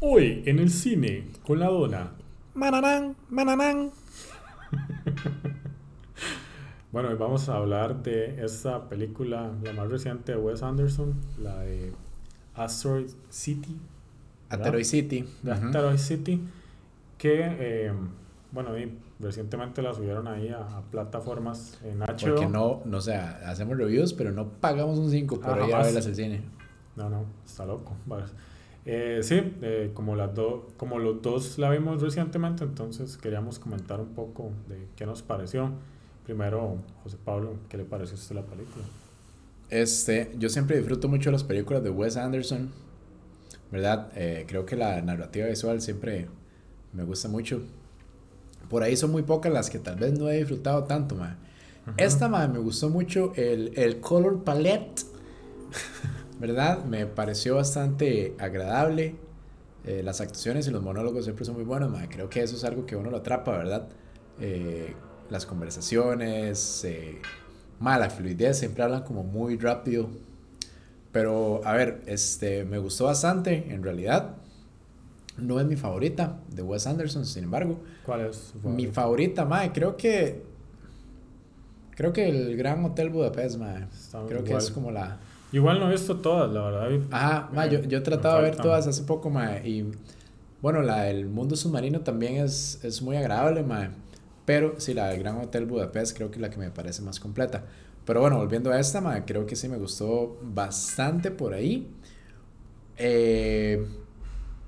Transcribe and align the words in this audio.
Hoy 0.00 0.42
en 0.46 0.58
el 0.58 0.70
cine 0.70 1.24
con 1.46 1.58
la 1.58 1.66
dona. 1.66 2.12
Mananán, 2.54 3.16
mananán. 3.30 3.90
Bueno, 6.90 7.10
hoy 7.10 7.16
vamos 7.16 7.50
a 7.50 7.56
hablar 7.56 8.02
de 8.02 8.42
esta 8.42 8.88
película, 8.88 9.52
la 9.62 9.74
más 9.74 9.90
reciente 9.90 10.32
de 10.32 10.38
Wes 10.38 10.62
Anderson, 10.62 11.14
la 11.38 11.58
de 11.58 11.92
Asteroid 12.54 13.10
City. 13.28 13.78
¿verdad? 14.48 14.66
Asteroid 14.68 14.84
City. 14.84 15.24
De. 15.42 15.52
Asteroid 15.52 15.98
City, 15.98 16.40
que, 17.18 17.40
eh, 17.42 17.92
bueno, 18.52 18.70
recientemente 19.20 19.82
la 19.82 19.92
subieron 19.92 20.28
ahí 20.28 20.48
a, 20.48 20.62
a 20.78 20.80
plataformas 20.90 21.78
en 21.84 21.98
HBO. 22.00 22.06
Porque 22.36 22.46
no, 22.46 22.80
no, 22.86 22.96
o 22.96 23.00
sea, 23.02 23.38
hacemos 23.44 23.76
reviews, 23.76 24.14
pero 24.14 24.32
no 24.32 24.48
pagamos 24.48 24.98
un 24.98 25.10
5 25.10 25.40
por 25.40 25.60
Ah, 25.60 25.68
ir 25.68 25.74
a 25.74 25.82
verlas 25.82 26.06
al 26.06 26.14
cine. 26.14 26.40
No, 26.96 27.10
no, 27.10 27.26
está 27.44 27.66
loco. 27.66 27.94
Vale. 28.06 28.24
Eh, 28.90 29.20
sí, 29.22 29.34
eh, 29.62 29.90
como, 29.94 30.16
las 30.16 30.34
do- 30.34 30.72
como 30.78 30.98
los 30.98 31.20
dos 31.22 31.58
la 31.58 31.70
vimos 31.70 32.00
recientemente, 32.02 32.64
entonces 32.64 33.18
queríamos 33.18 33.58
comentar 33.58 34.00
un 34.00 34.14
poco 34.14 34.52
de 34.66 34.88
qué 34.96 35.04
nos 35.06 35.22
pareció. 35.22 35.72
Primero, 36.24 36.78
José 37.02 37.18
Pablo, 37.22 37.60
¿qué 37.68 37.76
le 37.76 37.84
pareció 37.84 38.16
a 38.16 38.20
usted 38.20 38.34
la 38.36 38.46
película? 38.46 38.86
Este, 39.70 40.32
yo 40.38 40.48
siempre 40.48 40.76
disfruto 40.78 41.08
mucho 41.08 41.30
las 41.30 41.44
películas 41.44 41.82
de 41.82 41.90
Wes 41.90 42.16
Anderson, 42.16 42.70
¿verdad? 43.72 44.10
Eh, 44.16 44.44
creo 44.48 44.66
que 44.66 44.76
la 44.76 45.00
narrativa 45.02 45.46
visual 45.48 45.80
siempre 45.80 46.28
me 46.92 47.04
gusta 47.04 47.28
mucho. 47.28 47.62
Por 48.68 48.82
ahí 48.82 48.96
son 48.96 49.10
muy 49.12 49.22
pocas 49.22 49.52
las 49.52 49.70
que 49.70 49.78
tal 49.78 49.96
vez 49.96 50.18
no 50.18 50.28
he 50.28 50.38
disfrutado 50.38 50.84
tanto, 50.84 51.14
ma. 51.14 51.38
Esta, 51.96 52.28
ma, 52.28 52.46
me 52.48 52.58
gustó 52.58 52.90
mucho 52.90 53.32
el, 53.36 53.72
el 53.76 54.00
color 54.00 54.44
palette, 54.44 55.04
¿verdad? 56.38 56.84
Me 56.84 57.06
pareció 57.06 57.56
bastante 57.56 58.34
agradable. 58.38 59.16
Eh, 59.84 60.02
las 60.02 60.20
actuaciones 60.20 60.66
y 60.66 60.70
los 60.70 60.82
monólogos 60.82 61.24
siempre 61.24 61.44
son 61.44 61.54
muy 61.54 61.64
buenos, 61.64 61.90
ma. 61.90 62.08
Creo 62.08 62.28
que 62.28 62.42
eso 62.42 62.56
es 62.56 62.64
algo 62.64 62.84
que 62.86 62.96
uno 62.96 63.10
lo 63.10 63.18
atrapa, 63.18 63.56
¿verdad? 63.56 63.88
Eh, 64.40 64.94
las 65.30 65.46
conversaciones, 65.46 66.84
eh, 66.84 67.20
mala 67.80 68.10
fluidez, 68.10 68.58
siempre 68.58 68.82
hablan 68.82 69.02
como 69.04 69.22
muy 69.24 69.56
rápido. 69.56 70.08
Pero, 71.12 71.62
a 71.64 71.72
ver, 71.72 72.02
este, 72.06 72.64
me 72.64 72.78
gustó 72.78 73.04
bastante, 73.06 73.72
en 73.72 73.82
realidad. 73.82 74.34
No 75.38 75.60
es 75.60 75.66
mi 75.66 75.76
favorita 75.76 76.40
de 76.52 76.62
Wes 76.62 76.86
Anderson, 76.86 77.24
sin 77.24 77.44
embargo. 77.44 77.80
¿Cuál 78.04 78.22
es 78.26 78.36
su 78.36 78.56
Mi 78.68 78.86
favorita? 78.86 78.92
favorita, 78.92 79.44
mae, 79.44 79.72
creo 79.72 79.96
que. 79.96 80.42
Creo 81.94 82.12
que 82.12 82.28
el 82.28 82.56
Gran 82.56 82.84
Hotel 82.84 83.08
Budapest. 83.10 83.60
Está 83.92 84.24
Creo 84.26 84.42
que 84.44 84.50
igual. 84.50 84.62
es 84.62 84.70
como 84.70 84.90
la. 84.90 85.18
Igual 85.52 85.80
no 85.80 85.88
he 85.88 85.92
visto 85.92 86.16
todas, 86.16 86.50
la 86.52 86.62
verdad. 86.62 87.00
Ajá, 87.10 87.48
mae, 87.52 87.70
yo, 87.70 87.80
yo 87.82 87.98
he 87.98 88.00
tratado 88.00 88.36
de 88.36 88.42
ver 88.42 88.56
todas 88.56 88.86
hace 88.86 89.02
poco, 89.04 89.30
mae. 89.30 89.66
Y 89.68 89.90
bueno, 90.60 90.82
la 90.82 91.04
del 91.04 91.26
mundo 91.26 91.56
submarino 91.56 92.00
también 92.00 92.36
es, 92.36 92.82
es 92.84 93.00
muy 93.02 93.16
agradable, 93.16 93.62
mae. 93.62 93.90
Pero 94.44 94.74
sí, 94.78 94.94
la 94.94 95.08
del 95.08 95.20
Gran 95.20 95.38
Hotel 95.38 95.66
Budapest 95.66 96.16
creo 96.16 96.30
que 96.30 96.36
es 96.36 96.42
la 96.42 96.50
que 96.50 96.58
me 96.58 96.70
parece 96.70 97.02
más 97.02 97.20
completa. 97.20 97.64
Pero 98.04 98.20
bueno, 98.20 98.38
volviendo 98.38 98.70
a 98.70 98.78
esta, 98.80 99.00
mae, 99.00 99.24
creo 99.24 99.46
que 99.46 99.56
sí 99.56 99.68
me 99.68 99.76
gustó 99.78 100.38
bastante 100.42 101.30
por 101.30 101.54
ahí. 101.54 101.88
Eh, 102.96 103.86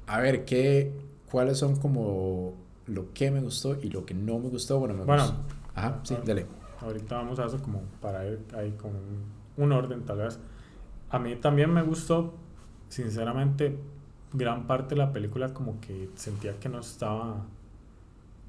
a 0.06 0.20
ver, 0.20 0.44
¿qué, 0.44 0.92
¿cuáles 1.30 1.58
son 1.58 1.76
como 1.76 2.54
lo 2.86 3.12
que 3.12 3.30
me 3.30 3.40
gustó 3.40 3.76
y 3.80 3.88
lo 3.90 4.04
que 4.06 4.14
no 4.14 4.38
me 4.38 4.48
gustó? 4.48 4.78
Bueno, 4.78 4.94
me 4.94 5.04
Bueno, 5.04 5.22
gustó. 5.24 5.38
Ajá, 5.74 6.00
sí, 6.04 6.14
ah, 6.14 6.22
dale. 6.24 6.46
Ahorita 6.80 7.16
vamos 7.16 7.38
a 7.38 7.46
eso 7.46 7.60
como 7.62 7.82
para 8.00 8.26
ir 8.26 8.40
ahí 8.56 8.72
con 8.72 8.90
un, 8.96 9.24
un 9.56 9.72
orden 9.72 10.04
tal 10.04 10.18
vez. 10.18 10.38
A 11.10 11.18
mí 11.18 11.36
también 11.36 11.72
me 11.72 11.82
gustó, 11.82 12.34
sinceramente, 12.88 13.76
gran 14.32 14.66
parte 14.66 14.94
de 14.94 15.00
la 15.00 15.12
película 15.12 15.52
como 15.52 15.80
que 15.80 16.08
sentía 16.14 16.58
que 16.58 16.68
no 16.68 16.80
estaba 16.80 17.44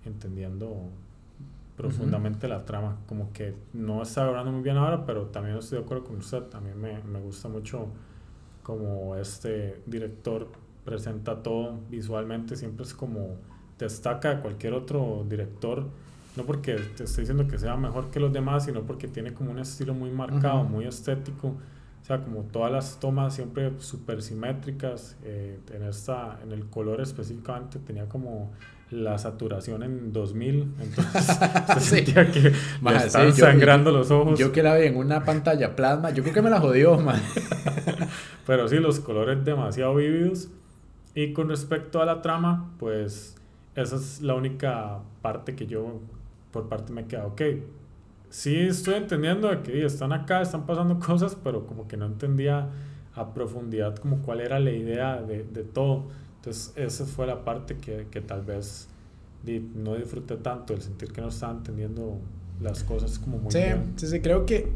entendiendo 0.05 0.89
profundamente 1.75 2.47
la 2.47 2.63
trama, 2.63 2.97
como 3.07 3.33
que 3.33 3.55
no 3.73 4.03
estaba 4.03 4.27
hablando 4.27 4.51
muy 4.51 4.61
bien 4.61 4.77
ahora, 4.77 5.05
pero 5.05 5.25
también 5.27 5.57
estoy 5.57 5.79
de 5.79 5.85
acuerdo 5.85 6.03
con 6.03 6.17
usted, 6.17 6.43
también 6.43 6.79
me, 6.79 7.01
me 7.03 7.19
gusta 7.19 7.47
mucho 7.49 7.87
como 8.61 9.15
este 9.15 9.81
director 9.87 10.47
presenta 10.85 11.41
todo 11.41 11.79
visualmente, 11.89 12.55
siempre 12.55 12.85
es 12.85 12.93
como 12.93 13.35
destaca 13.79 14.35
de 14.35 14.41
cualquier 14.41 14.73
otro 14.73 15.25
director, 15.27 15.85
no 16.35 16.43
porque 16.43 16.75
te 16.75 17.05
estoy 17.05 17.23
diciendo 17.23 17.47
que 17.47 17.57
sea 17.57 17.75
mejor 17.75 18.11
que 18.11 18.19
los 18.19 18.31
demás, 18.31 18.65
sino 18.65 18.81
porque 18.81 19.07
tiene 19.07 19.33
como 19.33 19.51
un 19.51 19.59
estilo 19.59 19.93
muy 19.93 20.11
marcado, 20.11 20.63
muy 20.63 20.85
estético, 20.85 21.55
o 22.01 22.05
sea, 22.05 22.21
como 22.23 22.41
todas 22.43 22.71
las 22.71 22.99
tomas 22.99 23.35
siempre 23.35 23.71
súper 23.79 24.21
simétricas, 24.23 25.17
eh, 25.23 25.59
en, 25.73 25.83
esta, 25.83 26.39
en 26.43 26.51
el 26.51 26.65
color 26.67 26.99
específicamente 27.01 27.79
tenía 27.79 28.09
como 28.09 28.51
la 28.89 29.17
saturación 29.17 29.83
en 29.83 30.11
2000, 30.11 30.73
entonces 30.81 31.23
se 31.75 31.79
Sí. 31.79 31.95
sentía 31.97 32.29
que 32.31 32.51
Maje, 32.81 33.05
le 33.05 33.09
sí, 33.09 33.17
yo- 33.39 33.45
sangrando 33.45 33.91
los 33.91 34.11
ojos. 34.11 34.37
Yo 34.37 34.51
que 34.51 34.63
la 34.63 34.75
vi 34.75 34.87
en 34.87 34.97
una 34.97 35.23
pantalla 35.23 35.75
plasma, 35.75 36.09
yo 36.09 36.23
creo 36.23 36.33
que 36.35 36.41
me 36.41 36.49
la 36.49 36.59
jodió, 36.59 36.97
man. 36.99 37.21
Pero 38.45 38.67
sí, 38.67 38.77
los 38.77 38.99
colores 38.99 39.43
demasiado 39.45 39.95
vívidos. 39.95 40.49
Y 41.13 41.33
con 41.33 41.49
respecto 41.49 42.01
a 42.01 42.05
la 42.05 42.21
trama, 42.21 42.71
pues 42.79 43.35
esa 43.75 43.95
es 43.95 44.21
la 44.21 44.33
única 44.33 44.99
parte 45.21 45.55
que 45.55 45.67
yo 45.67 45.99
por 46.51 46.67
parte 46.67 46.91
me 46.91 47.05
queda, 47.05 47.25
ok, 47.27 47.41
sí 48.31 48.55
estoy 48.61 48.95
entendiendo 48.95 49.47
de 49.49 49.61
que 49.61 49.85
están 49.85 50.11
acá, 50.11 50.41
están 50.41 50.65
pasando 50.65 50.97
cosas, 51.05 51.37
pero 51.43 51.67
como 51.67 51.87
que 51.87 51.97
no 51.97 52.07
entendía 52.07 52.69
a 53.13 53.33
profundidad 53.33 53.95
como 53.97 54.23
cuál 54.23 54.41
era 54.41 54.59
la 54.59 54.71
idea 54.71 55.21
de, 55.21 55.43
de 55.43 55.63
todo. 55.63 56.07
Entonces 56.37 56.73
esa 56.75 57.05
fue 57.05 57.27
la 57.27 57.45
parte 57.45 57.77
que, 57.77 58.07
que 58.09 58.21
tal 58.21 58.41
vez 58.41 58.87
no 59.75 59.95
disfruté 59.95 60.37
tanto, 60.37 60.73
el 60.73 60.81
sentir 60.81 61.11
que 61.11 61.21
no 61.21 61.27
estaba 61.27 61.53
entendiendo 61.53 62.17
las 62.61 62.83
cosas 62.83 63.19
como 63.19 63.37
muy 63.37 63.51
Sí, 63.51 63.59
bien. 63.59 63.93
sí, 63.95 64.07
sí, 64.07 64.19
creo 64.21 64.45
que 64.45 64.71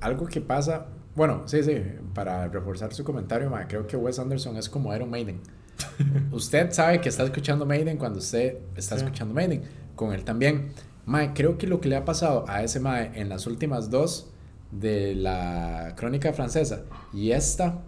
algo 0.00 0.26
que 0.26 0.40
pasa. 0.40 0.86
Bueno, 1.16 1.42
sí, 1.46 1.62
sí, 1.62 1.76
para 2.14 2.48
reforzar 2.48 2.92
su 2.92 3.04
comentario, 3.04 3.48
ma, 3.50 3.68
creo 3.68 3.86
que 3.86 3.96
Wes 3.96 4.18
Anderson 4.18 4.56
es 4.56 4.68
como 4.68 4.94
Iron 4.94 5.10
Maiden. 5.10 5.40
usted 6.32 6.70
sabe 6.72 7.00
que 7.00 7.08
está 7.08 7.24
escuchando 7.24 7.66
Maiden 7.66 7.96
cuando 7.98 8.18
usted 8.20 8.56
está 8.76 8.96
Sí. 8.96 9.04
escuchando 9.04 9.34
Maiden. 9.34 9.62
Con 9.94 10.12
él 10.12 10.24
también. 10.24 10.70
Ma, 11.06 11.34
creo 11.34 11.58
que 11.58 11.66
lo 11.66 11.80
que 11.80 11.88
le 11.88 11.96
ha 11.96 12.04
pasado 12.04 12.44
a 12.48 12.62
ese 12.62 12.80
Mae 12.80 13.12
en 13.14 13.28
las 13.28 13.46
últimas 13.46 13.90
dos 13.90 14.30
de 14.70 15.14
la 15.14 15.94
crónica 15.96 16.32
francesa 16.32 16.82
y 17.12 17.30
esta, 17.32 17.82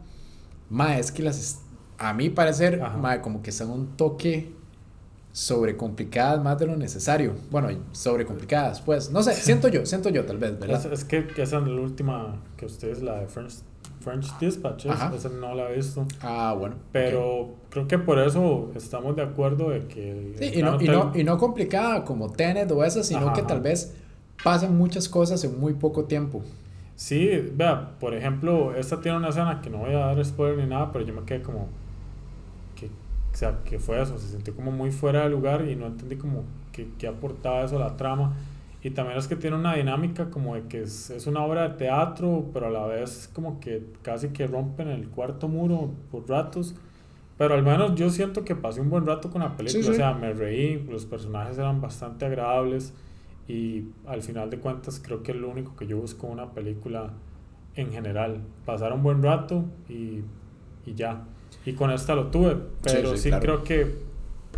Ma, 0.71 0.99
es 0.99 1.13
que 1.13 1.23
las. 1.23 1.63
A 1.99 2.13
mi 2.13 2.29
parecer, 2.29 2.83
Ajá. 2.83 2.99
Ma, 2.99 3.23
como 3.23 3.43
que 3.43 3.51
están 3.51 3.71
un 3.71 3.97
toque 3.97 4.53
sobrecomplicadas 5.33 6.43
más 6.43 6.59
de 6.59 6.67
lo 6.67 6.77
necesario. 6.77 7.35
Bueno, 7.51 7.69
sobrecomplicadas, 7.93 8.81
pues. 8.81 9.11
No 9.11 9.23
sé, 9.23 9.35
siento 9.35 9.69
yo, 9.69 9.87
siento 9.87 10.09
yo 10.09 10.25
tal 10.25 10.39
vez, 10.39 10.59
¿verdad? 10.59 10.85
Es, 10.93 11.01
es 11.01 11.05
que, 11.05 11.27
esa 11.37 11.59
es 11.59 11.67
la 11.67 11.81
última 11.81 12.43
que 12.57 12.67
usted 12.67 12.89
es 12.89 13.03
la 13.03 13.21
de 13.21 13.27
French, 13.29 13.57
French 14.07 14.39
Dispatch, 14.39 14.87
esa 14.87 15.29
no 15.31 15.53
la 15.57 15.69
he 15.69 15.75
visto. 15.75 16.07
Ah, 16.23 16.55
bueno. 16.57 16.77
Pero 16.93 17.41
ok. 17.41 17.55
creo 17.71 17.89
que 17.89 17.99
por 17.99 18.21
eso 18.21 18.71
estamos 18.77 19.17
de 19.17 19.23
acuerdo 19.23 19.71
de 19.71 19.89
que... 19.89 20.37
Sí, 20.39 20.61
y, 20.61 20.63
no, 20.63 20.81
y, 20.81 20.87
no, 20.87 21.11
y 21.13 21.25
no 21.25 21.37
complicada 21.39 22.05
como 22.05 22.31
Tenet 22.31 22.71
o 22.71 22.85
esa, 22.85 23.03
sino 23.03 23.27
Ajá, 23.27 23.33
que 23.33 23.43
tal 23.43 23.61
vez 23.61 23.97
pasan 24.45 24.79
muchas 24.79 25.09
cosas 25.09 25.43
en 25.43 25.59
muy 25.59 25.75
poco 25.75 26.05
tiempo. 26.05 26.45
Sí, 26.95 27.51
vea, 27.53 27.99
por 27.99 28.15
ejemplo, 28.15 28.77
esta 28.77 29.01
tiene 29.01 29.19
una 29.19 29.31
escena 29.31 29.61
que 29.61 29.71
no 29.71 29.79
voy 29.79 29.93
a 29.93 29.99
dar 29.99 30.25
spoiler 30.25 30.59
ni 30.59 30.71
nada, 30.71 30.93
pero 30.93 31.05
yo 31.05 31.13
me 31.13 31.25
quedé 31.25 31.43
como... 31.43 31.67
Que, 32.77 32.87
o 32.87 33.37
sea, 33.37 33.59
que 33.65 33.81
fue 33.81 34.01
eso, 34.01 34.17
se 34.19 34.29
sintió 34.29 34.55
como 34.55 34.71
muy 34.71 34.93
fuera 34.93 35.25
de 35.25 35.31
lugar 35.31 35.67
y 35.69 35.75
no 35.75 35.87
entendí 35.87 36.15
como 36.15 36.45
que, 36.71 36.91
que 36.97 37.09
aportaba 37.09 37.65
eso 37.65 37.75
a 37.75 37.81
la 37.81 37.97
trama. 37.97 38.37
Y 38.87 38.91
también 38.91 39.19
es 39.19 39.27
que 39.27 39.35
tiene 39.35 39.57
una 39.57 39.75
dinámica 39.75 40.31
como 40.31 40.55
de 40.55 40.69
que 40.69 40.83
es, 40.83 41.11
es 41.11 41.27
una 41.27 41.43
obra 41.45 41.71
de 41.71 41.75
teatro, 41.75 42.51
pero 42.53 42.69
a 42.69 42.71
la 42.71 42.87
vez 42.87 43.29
como 43.33 43.59
que 43.59 43.83
casi 44.03 44.29
que 44.29 44.47
rompen 44.47 44.87
el 44.87 45.09
cuarto 45.09 45.49
muro 45.49 45.91
por 46.13 46.29
ratos. 46.29 46.77
Pero 47.37 47.55
al 47.55 47.65
menos 47.65 47.97
yo 47.97 48.11
siento 48.11 48.45
que 48.45 48.55
pasé 48.55 48.81
un 48.81 48.89
buen 48.89 49.05
rato 49.05 49.29
con 49.29 49.43
la 49.43 49.57
película. 49.57 49.83
Sí, 49.83 49.89
sí. 49.89 49.91
O 49.91 49.95
sea, 49.95 50.13
me 50.15 50.33
reí, 50.33 50.87
los 50.89 51.05
personajes 51.05 51.59
eran 51.59 51.81
bastante 51.81 52.27
agradables. 52.27 52.95
Y 53.49 53.87
al 54.07 54.23
final 54.23 54.51
de 54.51 54.61
cuentas 54.61 55.03
creo 55.05 55.25
que 55.25 55.33
es 55.33 55.39
lo 55.39 55.49
único 55.49 55.75
que 55.75 55.89
yo 55.89 55.97
busco 55.97 56.29
en 56.29 56.35
una 56.35 56.53
película 56.53 57.11
en 57.75 57.91
general. 57.91 58.41
Pasar 58.65 58.93
un 58.93 59.03
buen 59.03 59.21
rato 59.21 59.65
y, 59.89 60.21
y 60.89 60.95
ya. 60.95 61.25
Y 61.65 61.73
con 61.73 61.91
esta 61.91 62.15
lo 62.15 62.29
tuve. 62.29 62.57
Pero 62.85 63.17
sí, 63.17 63.19
sí, 63.19 63.29
claro. 63.31 63.43
creo 63.43 63.65
que 63.65 63.97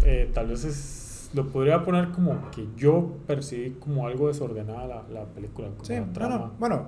eh, 0.05 0.31
tal 0.35 0.49
vez 0.49 0.67
es, 0.67 1.08
lo 1.35 1.49
podría 1.49 1.85
poner 1.85 2.11
como 2.11 2.51
que 2.51 2.67
yo 2.77 3.17
percibí 3.27 3.73
como 3.73 4.07
algo 4.07 4.29
desordenada 4.29 4.87
la, 4.87 5.03
la 5.21 5.27
película. 5.27 5.69
Como 5.69 5.85
Sí, 5.85 5.95
la 5.95 6.01
bueno, 6.01 6.13
trama. 6.15 6.53
bueno, 6.59 6.87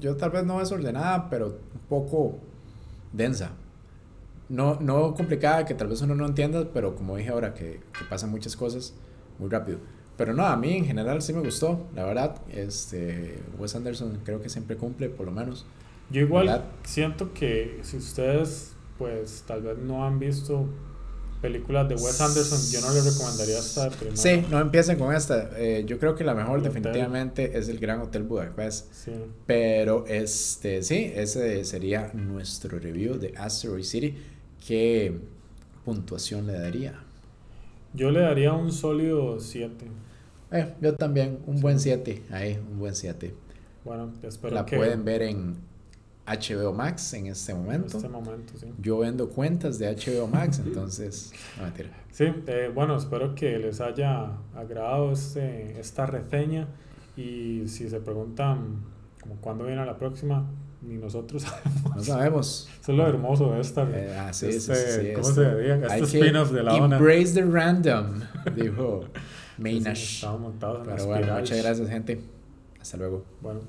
yo 0.00 0.16
tal 0.16 0.30
vez 0.30 0.44
no 0.44 0.58
desordenada, 0.58 1.28
pero 1.30 1.46
un 1.48 1.80
poco 1.88 2.38
densa. 3.12 3.52
No, 4.48 4.78
no 4.80 5.14
complicada, 5.14 5.66
que 5.66 5.74
tal 5.74 5.88
vez 5.88 6.00
uno 6.00 6.14
no 6.14 6.26
entienda, 6.26 6.68
pero 6.72 6.94
como 6.94 7.16
dije 7.16 7.28
ahora, 7.30 7.52
que, 7.52 7.80
que 7.98 8.04
pasan 8.08 8.30
muchas 8.30 8.56
cosas 8.56 8.94
muy 9.38 9.50
rápido. 9.50 9.78
Pero 10.16 10.32
no, 10.34 10.46
a 10.46 10.56
mí 10.56 10.72
en 10.76 10.84
general 10.86 11.20
sí 11.22 11.32
me 11.34 11.40
gustó, 11.40 11.86
la 11.94 12.04
verdad. 12.04 12.40
Este, 12.48 13.38
Wes 13.58 13.76
Anderson 13.76 14.20
creo 14.24 14.40
que 14.40 14.48
siempre 14.48 14.76
cumple, 14.76 15.10
por 15.10 15.26
lo 15.26 15.32
menos. 15.32 15.66
Yo 16.10 16.22
igual 16.22 16.46
¿Verdad? 16.46 16.64
siento 16.84 17.34
que 17.34 17.78
si 17.82 17.98
ustedes 17.98 18.74
pues 18.96 19.44
tal 19.46 19.62
vez 19.62 19.78
no 19.78 20.04
han 20.04 20.18
visto 20.18 20.64
películas 21.40 21.88
de 21.88 21.94
Wes 21.94 22.20
Anderson, 22.20 22.58
yo 22.70 22.86
no 22.86 22.92
le 22.92 23.00
recomendaría 23.02 23.58
esta 23.58 23.90
primera. 23.90 24.16
Sí, 24.16 24.44
no 24.50 24.58
empiecen 24.60 24.98
con 24.98 25.14
esta. 25.14 25.50
Eh, 25.56 25.84
yo 25.86 25.98
creo 25.98 26.14
que 26.14 26.24
la 26.24 26.34
mejor 26.34 26.58
El 26.58 26.66
hotel. 26.66 26.74
definitivamente 26.74 27.58
es 27.58 27.68
el 27.68 27.78
Gran 27.78 28.00
Hotel 28.00 28.22
Budapest. 28.24 28.92
Sí. 28.92 29.12
Pero 29.46 30.04
este, 30.06 30.82
sí, 30.82 31.12
ese 31.14 31.64
sería 31.64 32.10
nuestro 32.14 32.78
review 32.78 33.18
de 33.18 33.34
Asteroid 33.36 33.84
City. 33.84 34.16
¿Qué 34.66 35.18
puntuación 35.84 36.46
le 36.46 36.54
daría? 36.54 37.00
Yo 37.94 38.10
le 38.10 38.20
daría 38.20 38.52
un 38.52 38.72
sólido 38.72 39.40
7. 39.40 39.86
Eh, 40.50 40.74
yo 40.80 40.94
también, 40.94 41.38
un 41.46 41.60
buen 41.60 41.78
7. 41.80 42.22
Ahí, 42.30 42.58
un 42.70 42.78
buen 42.78 42.94
7. 42.94 43.34
Bueno, 43.84 44.12
espero 44.22 44.54
La 44.54 44.66
que 44.66 44.76
pueden 44.76 45.04
ver 45.04 45.22
en 45.22 45.56
HBO 46.28 46.72
Max 46.72 47.12
en 47.14 47.26
este 47.26 47.52
en 47.52 47.58
momento. 47.58 47.96
este 47.96 48.08
momento, 48.08 48.52
sí. 48.58 48.66
Yo 48.80 48.98
vendo 48.98 49.28
cuentas 49.28 49.78
de 49.78 49.94
HBO 49.94 50.26
Max, 50.26 50.60
entonces. 50.64 51.32
No, 51.56 51.64
mentira. 51.64 51.90
Sí, 52.12 52.26
eh, 52.46 52.70
bueno, 52.74 52.96
espero 52.96 53.34
que 53.34 53.58
les 53.58 53.80
haya 53.80 54.32
agradado 54.54 55.12
este, 55.12 55.78
esta 55.80 56.06
reseña 56.06 56.68
y 57.16 57.66
si 57.68 57.88
se 57.88 58.00
preguntan 58.00 58.80
como 59.22 59.36
cuándo 59.36 59.64
viene 59.64 59.84
la 59.84 59.96
próxima, 59.96 60.50
ni 60.82 60.96
nosotros 60.96 61.42
sabemos. 61.44 61.96
No 61.96 62.02
sabemos. 62.02 62.68
Eso 62.80 62.92
es 62.92 62.98
lo 62.98 63.06
hermoso 63.06 63.52
de 63.52 63.60
esta. 63.60 63.82
Eh, 63.90 64.16
ah, 64.18 64.32
sí, 64.32 64.46
este, 64.46 64.74
sí, 64.74 65.00
sí, 65.00 65.12
¿Cómo 65.14 65.28
este- 65.28 65.44
se 65.44 65.54
diría? 65.56 65.76
Este 65.76 66.18
spin-off 66.18 66.50
de 66.52 66.62
la 66.62 66.74
ONA. 66.74 66.96
Embrace 66.96 67.34
the 67.34 67.44
random, 67.44 68.20
dijo 68.56 69.04
Mainash. 69.58 70.24
En 70.24 70.58
Pero 70.58 71.06
bueno, 71.06 71.38
muchas 71.38 71.62
gracias, 71.62 71.88
gente. 71.88 72.20
Hasta 72.80 72.96
luego. 72.96 73.24
Bueno, 73.40 73.60